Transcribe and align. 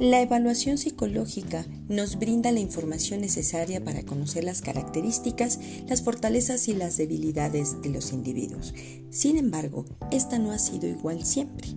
La 0.00 0.22
evaluación 0.22 0.78
psicológica 0.78 1.66
nos 1.90 2.18
brinda 2.18 2.52
la 2.52 2.60
información 2.60 3.20
necesaria 3.20 3.84
para 3.84 4.02
conocer 4.02 4.44
las 4.44 4.62
características, 4.62 5.60
las 5.90 6.00
fortalezas 6.00 6.68
y 6.68 6.72
las 6.72 6.96
debilidades 6.96 7.82
de 7.82 7.90
los 7.90 8.14
individuos. 8.14 8.72
Sin 9.10 9.36
embargo, 9.36 9.84
esta 10.10 10.38
no 10.38 10.52
ha 10.52 10.58
sido 10.58 10.88
igual 10.88 11.26
siempre. 11.26 11.68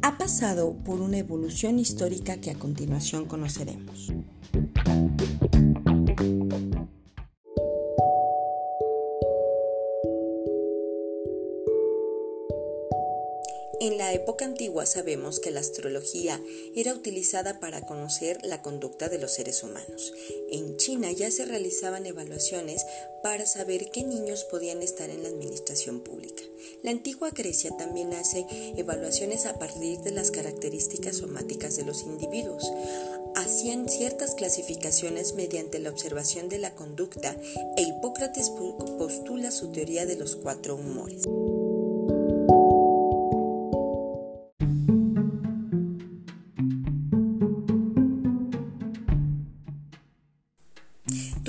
Ha 0.00 0.16
pasado 0.16 0.72
por 0.86 1.02
una 1.02 1.18
evolución 1.18 1.78
histórica 1.78 2.38
que 2.38 2.50
a 2.50 2.54
continuación 2.54 3.26
conoceremos. 3.26 4.10
Antigua 14.60 14.84
sabemos 14.84 15.40
que 15.40 15.50
la 15.50 15.60
astrología 15.60 16.38
era 16.76 16.92
utilizada 16.92 17.60
para 17.60 17.80
conocer 17.80 18.44
la 18.44 18.60
conducta 18.60 19.08
de 19.08 19.18
los 19.18 19.32
seres 19.32 19.62
humanos. 19.62 20.12
En 20.50 20.76
China 20.76 21.10
ya 21.12 21.30
se 21.30 21.46
realizaban 21.46 22.04
evaluaciones 22.04 22.84
para 23.22 23.46
saber 23.46 23.90
qué 23.90 24.02
niños 24.02 24.44
podían 24.44 24.82
estar 24.82 25.08
en 25.08 25.22
la 25.22 25.30
administración 25.30 26.00
pública. 26.00 26.42
La 26.82 26.90
antigua 26.90 27.30
Grecia 27.30 27.70
también 27.78 28.12
hace 28.12 28.44
evaluaciones 28.76 29.46
a 29.46 29.58
partir 29.58 30.00
de 30.00 30.10
las 30.10 30.30
características 30.30 31.16
somáticas 31.16 31.78
de 31.78 31.86
los 31.86 32.02
individuos. 32.02 32.70
Hacían 33.36 33.88
ciertas 33.88 34.34
clasificaciones 34.34 35.32
mediante 35.32 35.78
la 35.78 35.88
observación 35.88 36.50
de 36.50 36.58
la 36.58 36.74
conducta 36.74 37.34
e 37.78 37.82
Hipócrates 37.82 38.50
postula 38.50 39.52
su 39.52 39.72
teoría 39.72 40.04
de 40.04 40.16
los 40.16 40.36
cuatro 40.36 40.74
humores. 40.74 41.22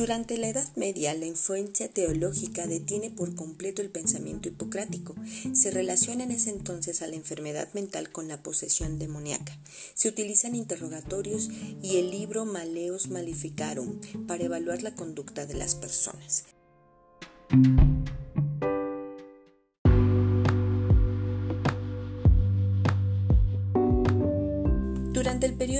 Durante 0.01 0.39
la 0.39 0.47
Edad 0.49 0.67
Media, 0.75 1.13
la 1.13 1.27
influencia 1.27 1.87
teológica 1.87 2.65
detiene 2.65 3.11
por 3.11 3.35
completo 3.35 3.83
el 3.83 3.91
pensamiento 3.91 4.49
hipocrático. 4.49 5.13
Se 5.53 5.69
relaciona 5.69 6.23
en 6.23 6.31
ese 6.31 6.49
entonces 6.49 7.03
a 7.03 7.07
la 7.07 7.15
enfermedad 7.17 7.71
mental 7.75 8.11
con 8.11 8.27
la 8.27 8.41
posesión 8.41 8.97
demoníaca. 8.97 9.55
Se 9.93 10.09
utilizan 10.09 10.55
interrogatorios 10.55 11.51
y 11.83 11.97
el 11.97 12.09
libro 12.09 12.45
Maleus 12.45 13.09
Maleficarum 13.09 14.01
para 14.25 14.43
evaluar 14.43 14.81
la 14.81 14.95
conducta 14.95 15.45
de 15.45 15.53
las 15.53 15.75
personas. 15.75 16.45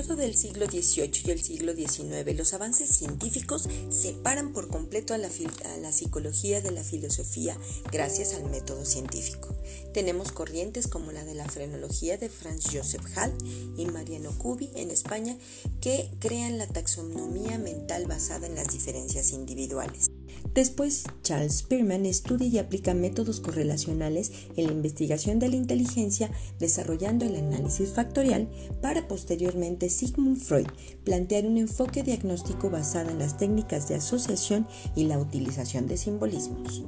Del 0.07 0.35
siglo 0.35 0.65
XVIII 0.65 1.11
y 1.25 1.31
el 1.31 1.41
siglo 1.43 1.73
XIX, 1.75 2.35
los 2.35 2.53
avances 2.53 2.89
científicos 2.89 3.69
separan 3.89 4.51
por 4.51 4.67
completo 4.67 5.13
a 5.13 5.19
la, 5.19 5.27
a 5.27 5.77
la, 5.77 5.91
psicología 5.91 6.59
de 6.59 6.71
la 6.71 6.83
filosofía 6.83 7.55
gracias 7.91 8.33
al 8.33 8.49
método 8.49 8.83
científico. 8.83 9.55
Tenemos 9.93 10.31
corrientes 10.31 10.87
como 10.87 11.11
la 11.11 11.23
de 11.23 11.35
la 11.35 11.47
frenología 11.47 12.17
de 12.17 12.29
Franz 12.29 12.65
Joseph 12.73 13.05
Hall 13.15 13.31
y 13.77 13.85
Mariano 13.85 14.31
Cubi 14.39 14.71
en 14.75 14.89
España 14.89 15.37
que 15.81 16.09
crean 16.19 16.57
la 16.57 16.67
taxonomía 16.67 17.59
mental 17.59 18.07
basada 18.07 18.47
en 18.47 18.55
las 18.55 18.69
diferencias 18.69 19.31
individuales. 19.31 20.09
Después, 20.53 21.05
Charles 21.23 21.59
Spearman 21.59 22.05
estudia 22.05 22.47
y 22.47 22.57
aplica 22.57 22.93
métodos 22.93 23.39
correlacionales 23.39 24.31
en 24.55 24.67
la 24.67 24.73
investigación 24.73 25.39
de 25.39 25.49
la 25.49 25.55
inteligencia, 25.55 26.31
desarrollando 26.59 27.25
el 27.25 27.35
análisis 27.35 27.91
factorial 27.91 28.49
para 28.81 29.07
posteriormente 29.07 29.89
Sigmund 29.89 30.37
Freud 30.37 30.67
plantear 31.03 31.45
un 31.45 31.57
enfoque 31.57 32.03
diagnóstico 32.03 32.69
basado 32.69 33.09
en 33.09 33.19
las 33.19 33.37
técnicas 33.37 33.87
de 33.87 33.95
asociación 33.95 34.67
y 34.95 35.05
la 35.05 35.19
utilización 35.19 35.87
de 35.87 35.97
simbolismos. 35.97 36.83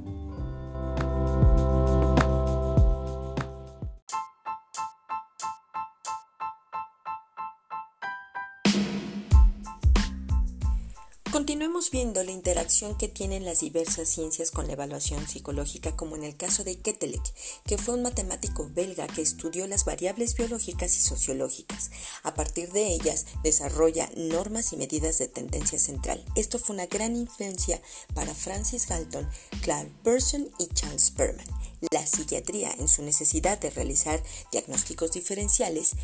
Continuemos 11.84 12.14
viendo 12.14 12.24
la 12.24 12.32
interacción 12.32 12.98
que 12.98 13.10
tienen 13.10 13.44
las 13.44 13.60
diversas 13.60 14.08
ciencias 14.08 14.52
con 14.52 14.68
la 14.68 14.74
evaluación 14.74 15.28
psicológica, 15.28 15.98
como 15.98 16.16
en 16.16 16.24
el 16.24 16.38
caso 16.38 16.64
de 16.64 16.78
Ketelek, 16.78 17.22
que 17.66 17.78
fue 17.78 17.96
un 17.96 18.04
matemático 18.04 18.70
belga 18.74 19.06
que 19.08 19.22
estudió 19.22 19.68
las 19.68 19.84
variables 19.84 20.34
biológicas 20.36 20.96
y 20.96 21.02
sociológicas. 21.02 21.92
A 22.24 22.36
partir 22.36 22.72
de 22.72 22.88
ellas, 22.88 23.26
desarrolla 23.44 24.10
normas 24.16 24.72
y 24.72 24.78
medidas 24.78 25.18
de 25.18 25.28
tendencia 25.28 25.78
central. 25.78 26.24
Esto 26.36 26.58
fue 26.58 26.74
una 26.74 26.86
gran 26.86 27.18
influencia 27.18 27.82
para 28.14 28.34
Francis 28.34 28.88
Galton, 28.88 29.28
Clark 29.62 29.92
Burson 30.06 30.50
y 30.60 30.68
Charles 30.68 31.12
Perman. 31.12 31.48
La 31.92 32.08
psiquiatría, 32.08 32.72
en 32.80 32.88
su 32.88 33.04
necesidad 33.04 33.60
de 33.60 33.72
realizar 33.72 34.24
diagnósticos 34.54 35.12
diferenciales, 35.12 35.96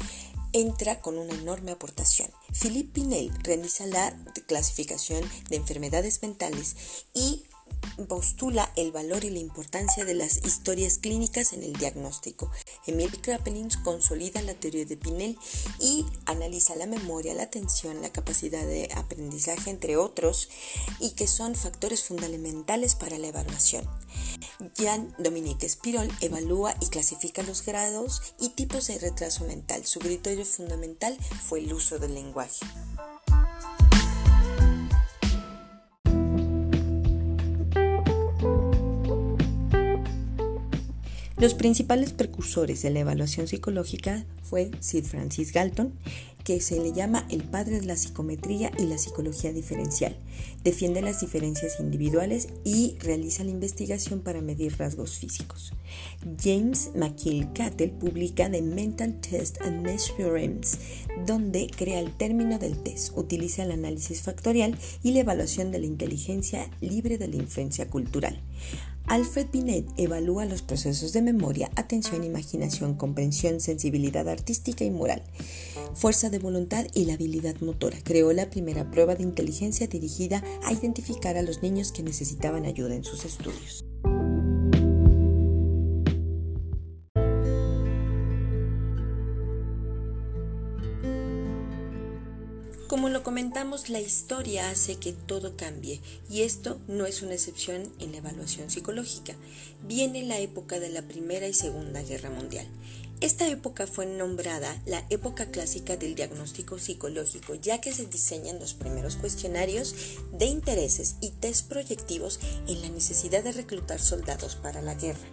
entra 0.54 1.02
con 1.02 1.18
una 1.18 1.34
enorme 1.34 1.72
aportación. 1.72 2.30
Philippe 2.60 2.94
Pinel 2.94 3.32
realiza 3.44 3.86
la 3.86 4.16
clasificación 4.48 5.24
de 5.50 5.58
enfermedades 5.58 6.22
mentales 6.22 6.76
y 7.14 7.44
postula 8.07 8.72
el 8.75 8.91
valor 8.91 9.24
y 9.24 9.30
la 9.30 9.40
importancia 9.40 10.06
de 10.06 10.13
las 10.13 10.46
historias 10.46 10.97
clínicas 10.97 11.53
en 11.53 11.63
el 11.63 11.74
diagnóstico. 11.74 12.52
Emil 12.88 13.12
Kraepelin 13.22 13.69
consolida 13.84 14.41
la 14.41 14.53
teoría 14.53 14.85
de 14.85 14.97
Pinel 14.97 15.38
y 15.80 16.06
analiza 16.25 16.75
la 16.75 16.85
memoria, 16.85 17.34
la 17.34 17.44
atención, 17.44 18.02
la 18.02 18.12
capacidad 18.12 18.66
de 18.66 18.90
aprendizaje, 18.96 19.69
entre 19.69 19.97
otros, 19.97 20.50
y 21.00 21.12
que 21.12 21.28
son 21.28 21.56
factores 21.56 22.03
fundamentales 22.03 22.96
para 22.96 23.18
la 23.18 23.28
evaluación. 23.28 23.88
Jean-Dominique 24.75 25.68
Spirol 25.68 26.09
evalúa 26.22 26.75
y 26.81 26.88
clasifica 26.88 27.44
los 27.44 27.66
grados 27.66 28.22
y 28.40 28.50
tipos 28.50 28.88
de 28.88 29.00
retraso 29.00 29.46
mental. 29.46 29.86
Su 29.86 30.00
criterio 30.00 30.46
fundamental 30.46 31.18
fue 31.47 31.59
el 31.59 31.74
uso 31.74 32.00
del 32.00 32.13
lenguaje. 32.13 32.66
Los 41.40 41.54
principales 41.54 42.12
precursores 42.12 42.82
de 42.82 42.90
la 42.90 43.00
evaluación 43.00 43.48
psicológica 43.48 44.26
fue 44.44 44.72
Sid 44.82 45.06
Francis 45.06 45.54
Galton, 45.54 45.94
que 46.44 46.60
se 46.60 46.82
le 46.82 46.92
llama 46.92 47.26
el 47.30 47.44
padre 47.44 47.80
de 47.80 47.86
la 47.86 47.96
psicometría 47.96 48.72
y 48.78 48.84
la 48.84 48.98
psicología 48.98 49.54
diferencial. 49.54 50.18
Defiende 50.66 51.02
las 51.02 51.22
diferencias 51.22 51.80
individuales 51.80 52.50
y 52.66 52.98
realiza 53.00 53.46
la 53.46 53.52
investigación 53.52 54.20
para 54.20 54.42
medir 54.42 54.78
rasgos 54.78 55.18
físicos. 55.18 55.72
James 56.44 56.92
McKill-Cattell 56.94 57.92
publica 57.92 58.52
The 58.52 58.62
Mental 58.62 59.22
Test 59.22 59.62
and 59.62 59.82
Measurements, 59.82 60.78
donde 61.26 61.68
crea 61.74 62.02
el 62.02 62.12
término 62.18 62.60
del 62.60 62.84
test, 62.84 63.18
utiliza 63.18 63.64
el 63.64 63.72
análisis 63.72 64.24
factorial 64.24 64.78
y 65.04 65.14
la 65.14 65.22
evaluación 65.22 65.72
de 65.72 65.80
la 65.80 65.86
inteligencia 65.86 66.70
libre 66.82 67.18
de 67.18 67.30
la 67.30 67.38
influencia 67.38 67.88
cultural. 67.88 68.42
Alfred 69.09 69.47
Binet 69.52 69.88
evalúa 69.97 70.46
los 70.46 70.62
procesos 70.62 71.14
de 71.14 71.24
memoria, 71.24 71.72
atención, 71.75 72.24
imaginación, 72.24 72.94
comprensión, 72.94 73.59
sensibilidad 73.59 74.30
artística 74.30 74.86
y 74.86 74.92
moral, 74.92 75.24
fuerza 75.96 76.30
de 76.30 76.38
voluntad 76.38 76.86
y 76.94 77.06
la 77.06 77.16
habilidad 77.16 77.56
motora. 77.62 77.98
Creó 78.03 78.31
la 78.34 78.52
primera 78.52 78.92
prueba 78.92 79.16
de 79.16 79.24
inteligencia 79.24 79.88
dirigida 79.88 80.44
a 80.64 80.74
identificar 80.74 81.38
a 81.38 81.42
los 81.42 81.64
niños 81.64 81.92
que 81.92 82.03
necesitaban 82.03 82.66
ayuda 82.66 82.94
en 82.94 83.03
sus 83.03 83.25
estudios. 83.25 83.84
La 93.69 94.00
historia 94.00 94.71
hace 94.71 94.95
que 94.95 95.13
todo 95.13 95.56
cambie 95.56 96.01
y 96.27 96.42
esto 96.42 96.80
no 96.88 97.06
es 97.06 97.21
una 97.21 97.36
excepción 97.36 97.94
en 98.00 98.12
la 98.12 98.18
evaluación 98.18 98.71
psicológica. 98.71 99.36
Viene 99.88 100.24
la 100.24 100.39
época 100.39 100.80
de 100.80 100.89
la 100.89 101.04
Primera 101.04 101.48
y 101.48 101.54
Segunda 101.54 102.01
Guerra 102.01 102.31
Mundial. 102.31 102.66
Esta 103.21 103.48
época 103.48 103.86
fue 103.86 104.07
nombrada 104.07 104.81
la 104.88 105.06
época 105.12 105.51
clásica 105.51 105.98
del 105.98 106.16
diagnóstico 106.16 106.80
psicológico, 106.80 107.54
ya 107.54 107.80
que 107.80 107.94
se 107.94 108.07
diseñan 108.07 108.60
los 108.60 108.74
primeros 108.74 109.18
cuestionarios 109.18 109.94
de 110.33 110.45
intereses 110.45 111.18
y 111.22 111.30
test 111.30 111.68
proyectivos 111.69 112.39
en 112.68 112.81
la 112.81 112.89
necesidad 112.89 113.44
de 113.44 113.51
reclutar 113.51 114.01
soldados 114.01 114.56
para 114.56 114.81
la 114.81 114.95
guerra. 114.95 115.27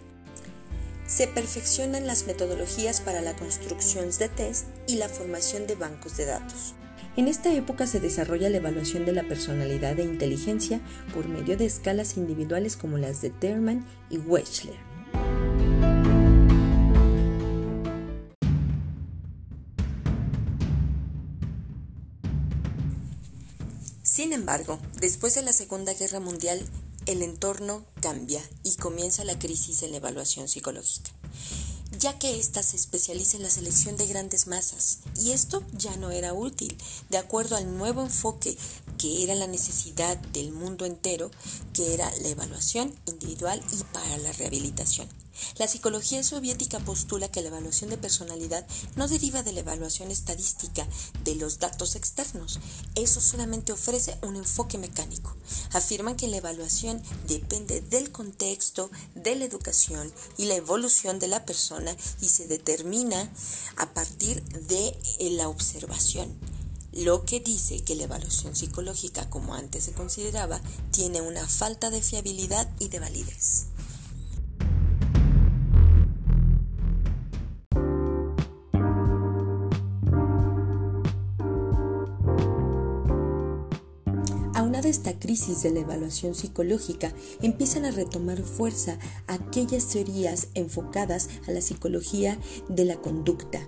Se 1.07 1.27
perfeccionan 1.27 2.05
las 2.05 2.27
metodologías 2.27 3.01
para 3.01 3.21
la 3.21 3.35
construcción 3.35 4.11
de 4.19 4.29
test 4.29 4.67
y 4.85 4.97
la 4.97 5.09
formación 5.09 5.65
de 5.65 5.73
bancos 5.73 6.17
de 6.17 6.25
datos. 6.25 6.75
En 7.17 7.27
esta 7.27 7.51
época 7.51 7.87
se 7.87 7.99
desarrolla 7.99 8.47
la 8.47 8.57
evaluación 8.57 9.03
de 9.03 9.11
la 9.11 9.23
personalidad 9.23 9.99
e 9.99 10.03
inteligencia 10.03 10.81
por 11.15 11.27
medio 11.27 11.57
de 11.57 11.65
escalas 11.65 12.15
individuales 12.15 12.77
como 12.77 12.99
las 12.99 13.23
de 13.23 13.31
Terman 13.31 13.87
y 14.11 14.19
Wechsler. 14.19 14.75
Sin 24.03 24.31
embargo, 24.31 24.79
después 25.01 25.33
de 25.33 25.41
la 25.41 25.53
Segunda 25.53 25.95
Guerra 25.95 26.19
Mundial, 26.19 26.63
el 27.07 27.23
entorno 27.23 27.83
cambia 27.99 28.43
y 28.61 28.75
comienza 28.75 29.23
la 29.23 29.39
crisis 29.39 29.81
en 29.81 29.89
la 29.89 29.97
evaluación 29.97 30.47
psicológica 30.47 31.09
ya 31.91 32.17
que 32.17 32.39
ésta 32.39 32.63
se 32.63 32.75
especializa 32.75 33.37
en 33.37 33.43
la 33.43 33.49
selección 33.49 33.97
de 33.97 34.07
grandes 34.07 34.47
masas, 34.47 34.99
y 35.17 35.31
esto 35.31 35.63
ya 35.73 35.95
no 35.97 36.11
era 36.11 36.33
útil, 36.33 36.77
de 37.09 37.17
acuerdo 37.17 37.55
al 37.55 37.77
nuevo 37.77 38.01
enfoque 38.01 38.57
que 38.97 39.23
era 39.23 39.35
la 39.35 39.47
necesidad 39.47 40.17
del 40.17 40.51
mundo 40.51 40.85
entero, 40.85 41.31
que 41.73 41.93
era 41.93 42.11
la 42.21 42.29
evaluación 42.29 42.93
individual 43.05 43.61
y 43.71 43.83
para 43.93 44.17
la 44.17 44.31
rehabilitación. 44.33 45.07
La 45.57 45.67
psicología 45.67 46.23
soviética 46.23 46.79
postula 46.79 47.29
que 47.29 47.41
la 47.41 47.49
evaluación 47.49 47.89
de 47.89 47.97
personalidad 47.97 48.65
no 48.95 49.07
deriva 49.07 49.43
de 49.43 49.53
la 49.53 49.61
evaluación 49.61 50.11
estadística 50.11 50.87
de 51.23 51.35
los 51.35 51.59
datos 51.59 51.95
externos. 51.95 52.59
Eso 52.95 53.21
solamente 53.21 53.73
ofrece 53.73 54.17
un 54.21 54.35
enfoque 54.35 54.77
mecánico. 54.77 55.35
Afirman 55.73 56.15
que 56.15 56.27
la 56.27 56.37
evaluación 56.37 57.01
depende 57.27 57.81
del 57.81 58.11
contexto, 58.11 58.89
de 59.15 59.35
la 59.35 59.45
educación 59.45 60.11
y 60.37 60.45
la 60.45 60.55
evolución 60.55 61.19
de 61.19 61.27
la 61.27 61.45
persona 61.45 61.95
y 62.21 62.29
se 62.29 62.47
determina 62.47 63.31
a 63.77 63.93
partir 63.93 64.43
de 64.43 64.97
la 65.19 65.49
observación 65.49 66.37
lo 66.97 67.25
que 67.25 67.39
dice 67.39 67.83
que 67.83 67.95
la 67.95 68.05
evaluación 68.05 68.55
psicológica, 68.55 69.29
como 69.29 69.53
antes 69.53 69.83
se 69.83 69.93
consideraba, 69.93 70.59
tiene 70.91 71.21
una 71.21 71.47
falta 71.47 71.91
de 71.91 72.01
fiabilidad 72.01 72.67
y 72.79 72.87
de 72.87 72.99
validez. 72.99 73.65
Esta 84.85 85.17
crisis 85.17 85.63
de 85.63 85.71
la 85.71 85.79
evaluación 85.79 86.35
psicológica, 86.35 87.13
empiezan 87.41 87.85
a 87.85 87.91
retomar 87.91 88.41
fuerza 88.41 88.97
aquellas 89.27 89.87
teorías 89.87 90.49
enfocadas 90.53 91.29
a 91.47 91.51
la 91.51 91.61
psicología 91.61 92.37
de 92.69 92.85
la 92.85 92.97
conducta. 92.97 93.67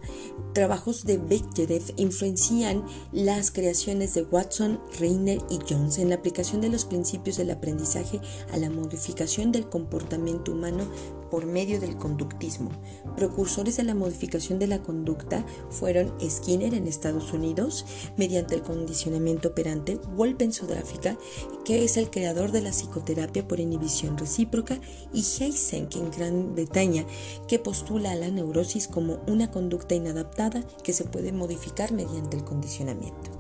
Trabajos 0.54 1.06
de 1.06 1.18
Bechterev 1.18 1.84
influencian 1.98 2.84
las 3.12 3.52
creaciones 3.52 4.14
de 4.14 4.24
Watson, 4.24 4.80
Reiner 5.00 5.40
y 5.50 5.60
Jones 5.68 5.98
en 5.98 6.10
la 6.10 6.16
aplicación 6.16 6.62
de 6.62 6.70
los 6.70 6.86
principios 6.86 7.38
del 7.38 7.52
aprendizaje 7.52 8.20
a 8.52 8.58
la 8.58 8.70
modificación 8.70 9.52
del 9.52 9.70
comportamiento 9.70 10.52
humano 10.52 10.88
por 11.30 11.46
medio 11.46 11.80
del 11.80 11.98
conductismo. 11.98 12.72
Precursores 13.16 13.78
de 13.78 13.84
la 13.84 13.96
modificación 13.96 14.60
de 14.60 14.68
la 14.68 14.81
conducta 14.81 15.46
fueron 15.70 16.14
Skinner 16.28 16.74
en 16.74 16.88
Estados 16.88 17.34
Unidos, 17.34 17.86
mediante 18.18 18.56
el 18.56 18.62
condicionamiento 18.62 19.50
operante, 19.50 20.00
Wolpe 20.16 20.46
en 20.46 20.54
Sudáfrica, 20.54 21.18
que 21.66 21.84
es 21.84 21.98
el 21.98 22.10
creador 22.10 22.52
de 22.52 22.62
la 22.62 22.72
psicoterapia 22.72 23.48
por 23.48 23.60
inhibición 23.60 24.18
recíproca, 24.18 24.80
y 25.14 25.20
Eysenck 25.20 25.96
en 25.96 26.12
Gran 26.12 26.56
Bretaña, 26.56 27.06
que 27.48 27.60
postula 27.60 28.12
a 28.12 28.16
la 28.16 28.30
neurosis 28.30 28.88
como 28.88 29.20
una 29.28 29.52
conducta 29.52 29.96
inadaptada 29.96 30.64
que 30.84 30.94
se 30.94 31.06
puede 31.06 31.32
modificar 31.32 31.92
mediante 31.92 32.38
el 32.38 32.44
condicionamiento. 32.44 33.32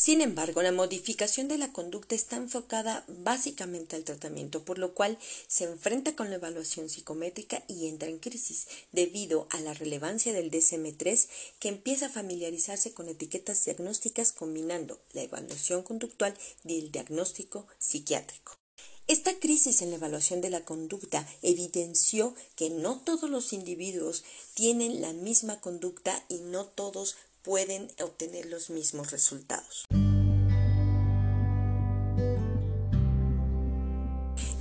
Sin 0.00 0.22
embargo, 0.22 0.62
la 0.62 0.72
modificación 0.72 1.46
de 1.46 1.58
la 1.58 1.74
conducta 1.74 2.14
está 2.14 2.36
enfocada 2.36 3.04
básicamente 3.06 3.96
al 3.96 4.04
tratamiento, 4.04 4.64
por 4.64 4.78
lo 4.78 4.94
cual 4.94 5.18
se 5.46 5.64
enfrenta 5.64 6.16
con 6.16 6.30
la 6.30 6.36
evaluación 6.36 6.88
psicométrica 6.88 7.62
y 7.68 7.86
entra 7.86 8.08
en 8.08 8.18
crisis, 8.18 8.66
debido 8.92 9.46
a 9.50 9.60
la 9.60 9.74
relevancia 9.74 10.32
del 10.32 10.50
DSM-3 10.50 11.28
que 11.58 11.68
empieza 11.68 12.06
a 12.06 12.08
familiarizarse 12.08 12.94
con 12.94 13.10
etiquetas 13.10 13.62
diagnósticas 13.66 14.32
combinando 14.32 14.98
la 15.12 15.20
evaluación 15.20 15.82
conductual 15.82 16.32
y 16.64 16.78
el 16.78 16.90
diagnóstico 16.90 17.66
psiquiátrico. 17.78 18.56
Esta 19.06 19.38
crisis 19.38 19.82
en 19.82 19.90
la 19.90 19.96
evaluación 19.96 20.40
de 20.40 20.48
la 20.48 20.64
conducta 20.64 21.28
evidenció 21.42 22.34
que 22.56 22.70
no 22.70 23.00
todos 23.00 23.28
los 23.28 23.52
individuos 23.52 24.24
tienen 24.54 25.02
la 25.02 25.12
misma 25.12 25.60
conducta 25.60 26.24
y 26.28 26.38
no 26.38 26.64
todos 26.64 27.16
pueden 27.42 27.88
obtener 28.02 28.46
los 28.46 28.70
mismos 28.70 29.10
resultados. 29.10 29.84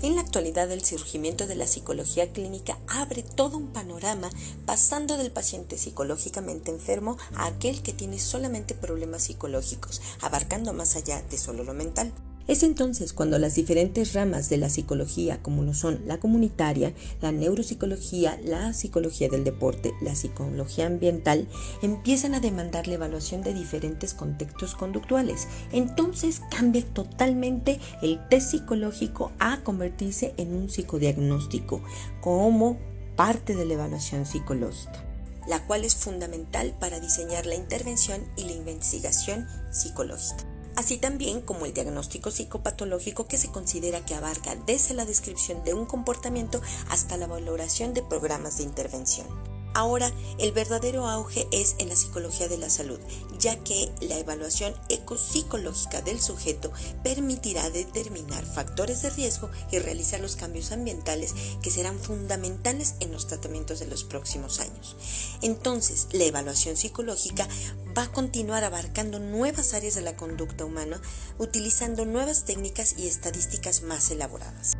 En 0.01 0.15
la 0.15 0.21
actualidad 0.21 0.71
el 0.71 0.85
surgimiento 0.85 1.45
de 1.45 1.55
la 1.55 1.67
psicología 1.67 2.31
clínica 2.31 2.77
abre 2.87 3.21
todo 3.21 3.57
un 3.57 3.73
panorama 3.73 4.29
pasando 4.65 5.17
del 5.17 5.29
paciente 5.29 5.77
psicológicamente 5.77 6.71
enfermo 6.71 7.17
a 7.35 7.47
aquel 7.47 7.81
que 7.81 7.91
tiene 7.91 8.17
solamente 8.17 8.75
problemas 8.75 9.23
psicológicos, 9.23 10.01
abarcando 10.21 10.71
más 10.71 10.95
allá 10.95 11.21
de 11.23 11.37
solo 11.37 11.65
lo 11.65 11.73
mental. 11.73 12.13
Es 12.49 12.63
entonces 12.63 13.13
cuando 13.13 13.37
las 13.37 13.53
diferentes 13.53 14.13
ramas 14.13 14.49
de 14.49 14.57
la 14.57 14.71
psicología, 14.71 15.39
como 15.43 15.61
lo 15.61 15.75
son 15.75 16.01
la 16.07 16.19
comunitaria, 16.19 16.93
la 17.21 17.31
neuropsicología, 17.31 18.39
la 18.43 18.73
psicología 18.73 19.29
del 19.29 19.43
deporte, 19.43 19.93
la 20.01 20.15
psicología 20.15 20.87
ambiental, 20.87 21.47
empiezan 21.83 22.33
a 22.33 22.39
demandar 22.39 22.87
la 22.87 22.95
evaluación 22.95 23.43
de 23.43 23.53
diferentes 23.53 24.15
contextos 24.15 24.73
conductuales. 24.73 25.47
Entonces 25.71 26.41
cambia 26.49 26.83
totalmente 26.83 27.79
el 28.01 28.19
test 28.29 28.49
psicológico 28.49 29.31
a 29.37 29.61
convertirse 29.61 30.33
en 30.37 30.55
un 30.55 30.71
psicodiagnóstico 30.71 31.83
como 32.19 32.79
parte 33.15 33.55
de 33.55 33.65
la 33.65 33.75
evaluación 33.75 34.25
psicológica 34.25 35.05
la 35.47 35.65
cual 35.65 35.83
es 35.83 35.95
fundamental 35.95 36.75
para 36.79 36.99
diseñar 36.99 37.47
la 37.47 37.55
intervención 37.55 38.21
y 38.35 38.43
la 38.43 38.51
investigación 38.51 39.47
psicológica 39.71 40.48
así 40.79 40.97
también 40.97 41.41
como 41.41 41.65
el 41.65 41.73
diagnóstico 41.73 42.31
psicopatológico 42.31 43.27
que 43.27 43.37
se 43.37 43.51
considera 43.51 44.05
que 44.05 44.15
abarca 44.15 44.55
desde 44.65 44.93
la 44.93 45.05
descripción 45.05 45.61
de 45.65 45.73
un 45.73 45.85
comportamiento 45.85 46.61
hasta 46.89 47.17
la 47.17 47.27
valoración 47.27 47.93
de 47.93 48.01
programas 48.01 48.57
de 48.57 48.63
intervención. 48.63 49.27
Ahora, 49.79 50.11
el 50.39 50.51
verdadero 50.51 51.07
auge 51.07 51.47
es 51.53 51.75
en 51.77 51.87
la 51.87 51.95
psicología 51.95 52.49
de 52.49 52.57
la 52.57 52.69
salud, 52.69 52.99
ya 53.39 53.55
que 53.63 53.89
la 54.01 54.17
evaluación 54.17 54.75
ecopsicológica 54.89 56.01
del 56.01 56.19
sujeto 56.19 56.73
permitirá 57.01 57.69
determinar 57.69 58.45
factores 58.45 59.03
de 59.03 59.09
riesgo 59.11 59.49
y 59.71 59.79
realizar 59.79 60.19
los 60.19 60.35
cambios 60.35 60.73
ambientales 60.73 61.33
que 61.61 61.71
serán 61.71 61.97
fundamentales 61.97 62.95
en 62.99 63.13
los 63.13 63.27
tratamientos 63.27 63.79
de 63.79 63.87
los 63.87 64.03
próximos 64.03 64.59
años. 64.59 64.97
Entonces, 65.41 66.07
la 66.11 66.25
evaluación 66.25 66.75
psicológica 66.75 67.47
va 67.97 68.03
a 68.03 68.11
continuar 68.11 68.65
abarcando 68.65 69.19
nuevas 69.19 69.73
áreas 69.73 69.95
de 69.95 70.01
la 70.01 70.17
conducta 70.17 70.65
humana, 70.65 71.01
utilizando 71.37 72.03
nuevas 72.03 72.43
técnicas 72.43 72.95
y 72.97 73.07
estadísticas 73.07 73.83
más 73.83 74.11
elaboradas. 74.11 74.75